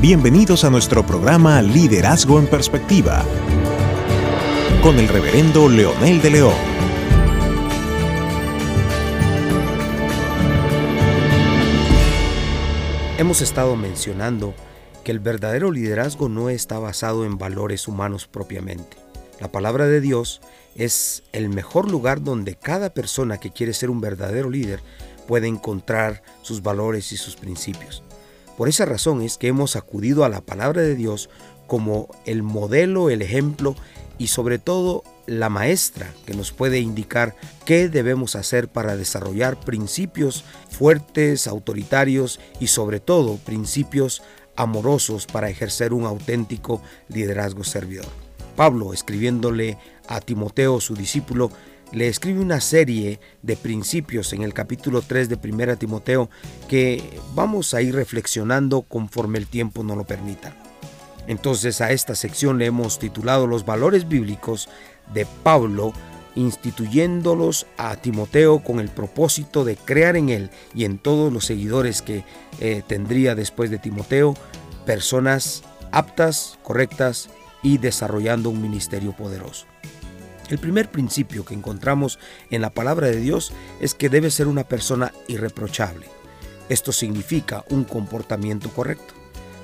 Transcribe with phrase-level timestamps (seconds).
[0.00, 3.22] Bienvenidos a nuestro programa Liderazgo en Perspectiva
[4.82, 6.54] con el reverendo Leonel de León.
[13.18, 14.54] Hemos estado mencionando
[15.04, 18.96] que el verdadero liderazgo no está basado en valores humanos propiamente.
[19.38, 20.40] La palabra de Dios
[20.76, 24.80] es el mejor lugar donde cada persona que quiere ser un verdadero líder
[25.28, 28.02] puede encontrar sus valores y sus principios.
[28.60, 31.30] Por esa razón es que hemos acudido a la palabra de Dios
[31.66, 33.74] como el modelo, el ejemplo
[34.18, 37.34] y sobre todo la maestra que nos puede indicar
[37.64, 44.22] qué debemos hacer para desarrollar principios fuertes, autoritarios y sobre todo principios
[44.56, 48.08] amorosos para ejercer un auténtico liderazgo servidor.
[48.56, 51.50] Pablo, escribiéndole a Timoteo, su discípulo,
[51.92, 56.30] le escribe una serie de principios en el capítulo 3 de 1 Timoteo
[56.68, 57.02] que
[57.34, 60.54] vamos a ir reflexionando conforme el tiempo nos lo permita.
[61.26, 64.68] Entonces a esta sección le hemos titulado Los valores bíblicos
[65.12, 65.92] de Pablo,
[66.34, 72.02] instituyéndolos a Timoteo con el propósito de crear en él y en todos los seguidores
[72.02, 72.24] que
[72.60, 74.34] eh, tendría después de Timoteo
[74.86, 75.62] personas
[75.92, 77.30] aptas, correctas
[77.62, 79.66] y desarrollando un ministerio poderoso.
[80.50, 82.18] El primer principio que encontramos
[82.50, 86.06] en la palabra de Dios es que debe ser una persona irreprochable.
[86.68, 89.14] Esto significa un comportamiento correcto.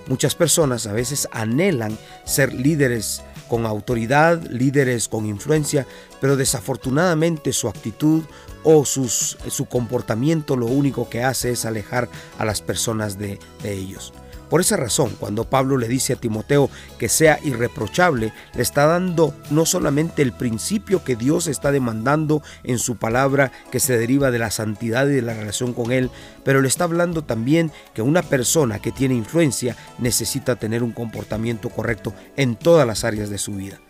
[0.07, 5.87] Muchas personas a veces anhelan ser líderes con autoridad, líderes con influencia,
[6.20, 8.23] pero desafortunadamente su actitud
[8.62, 14.12] o su comportamiento lo único que hace es alejar a las personas de, de ellos.
[14.48, 19.34] Por esa razón, cuando Pablo le dice a Timoteo que sea irreprochable, le está dando
[19.50, 24.39] no solamente el principio que Dios está demandando en su palabra que se deriva de
[24.39, 26.11] la santidad y de la relación con Él,
[26.44, 31.69] pero le está hablando también que una persona que tiene influencia necesita tener un comportamiento
[31.69, 33.80] correcto en todas las áreas de su vida.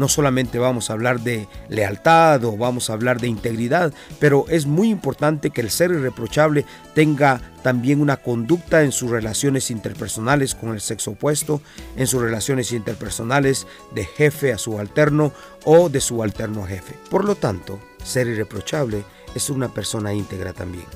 [0.00, 4.64] No solamente vamos a hablar de lealtad o vamos a hablar de integridad, pero es
[4.64, 10.70] muy importante que el ser irreprochable tenga también una conducta en sus relaciones interpersonales con
[10.70, 11.60] el sexo opuesto,
[11.96, 15.34] en sus relaciones interpersonales de jefe a subalterno
[15.66, 16.94] o de subalterno a jefe.
[17.10, 20.86] Por lo tanto, ser irreprochable es una persona íntegra también.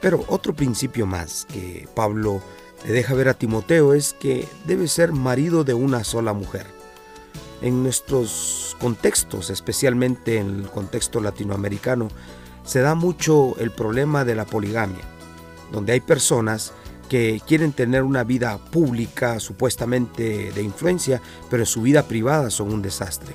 [0.00, 2.40] Pero otro principio más que Pablo
[2.86, 6.77] le deja ver a Timoteo es que debe ser marido de una sola mujer
[7.62, 12.08] en nuestros contextos, especialmente en el contexto latinoamericano,
[12.64, 15.04] se da mucho el problema de la poligamia,
[15.72, 16.72] donde hay personas
[17.08, 22.82] que quieren tener una vida pública supuestamente de influencia, pero su vida privada son un
[22.82, 23.34] desastre.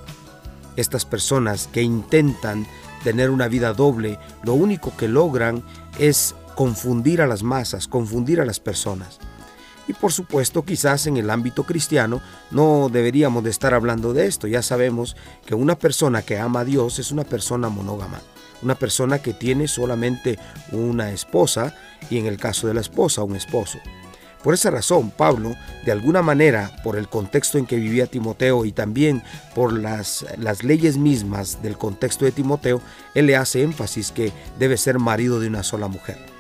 [0.76, 2.68] Estas personas que intentan
[3.04, 5.64] tener una vida doble, lo único que logran
[6.00, 9.20] es confundir a las masas, confundir a las personas.
[9.88, 12.22] Y por supuesto, quizás en el ámbito cristiano
[12.52, 14.48] no deberíamos de estar hablando de esto.
[14.48, 18.22] Ya sabemos que una persona que ama a Dios es una persona monógama,
[18.62, 20.40] una persona que tiene solamente
[20.72, 21.76] una esposa
[22.10, 23.80] y en el caso de la esposa un esposo.
[24.42, 25.56] Por esa razón, Pablo,
[25.86, 29.24] de alguna manera, por el contexto en que vivía Timoteo y también
[29.56, 32.82] por las, las leyes mismas del contexto de Timoteo,
[33.16, 36.33] él le hace énfasis que debe ser marido de una sola mujer.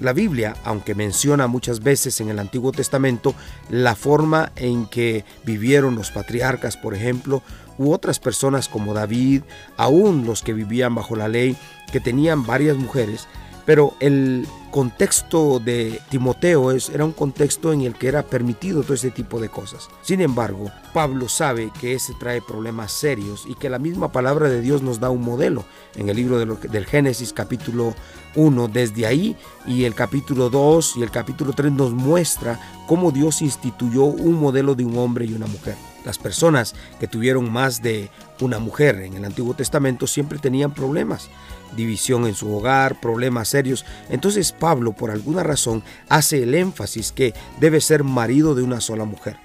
[0.00, 3.34] La Biblia, aunque menciona muchas veces en el Antiguo Testamento
[3.68, 7.42] la forma en que vivieron los patriarcas, por ejemplo,
[7.76, 9.42] u otras personas como David,
[9.76, 11.54] aún los que vivían bajo la ley,
[11.92, 13.28] que tenían varias mujeres,
[13.66, 18.94] pero el contexto de Timoteo es, era un contexto en el que era permitido todo
[18.94, 19.88] ese tipo de cosas.
[20.02, 24.60] Sin embargo, Pablo sabe que ese trae problemas serios y que la misma palabra de
[24.60, 25.64] Dios nos da un modelo
[25.96, 27.94] en el libro del Génesis capítulo
[28.36, 28.68] 1.
[28.68, 34.04] Desde ahí y el capítulo 2 y el capítulo 3 nos muestra cómo Dios instituyó
[34.04, 35.76] un modelo de un hombre y una mujer.
[36.04, 38.10] Las personas que tuvieron más de
[38.40, 41.28] una mujer en el Antiguo Testamento siempre tenían problemas,
[41.76, 43.84] división en su hogar, problemas serios.
[44.08, 49.04] Entonces Pablo, por alguna razón, hace el énfasis que debe ser marido de una sola
[49.04, 49.38] mujer.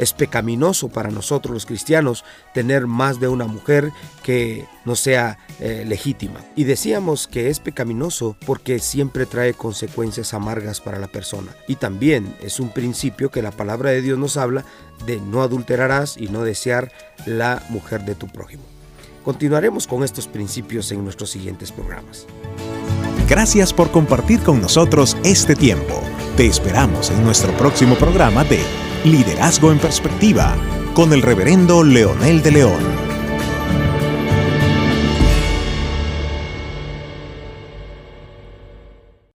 [0.00, 2.24] Es pecaminoso para nosotros los cristianos
[2.54, 3.92] tener más de una mujer
[4.22, 6.40] que no sea eh, legítima.
[6.56, 11.54] Y decíamos que es pecaminoso porque siempre trae consecuencias amargas para la persona.
[11.68, 14.64] Y también es un principio que la palabra de Dios nos habla
[15.04, 16.90] de no adulterarás y no desear
[17.26, 18.79] la mujer de tu prójimo.
[19.24, 22.26] Continuaremos con estos principios en nuestros siguientes programas.
[23.28, 26.02] Gracias por compartir con nosotros este tiempo.
[26.36, 28.60] Te esperamos en nuestro próximo programa de
[29.04, 30.56] Liderazgo en Perspectiva
[30.94, 32.99] con el reverendo Leonel de León.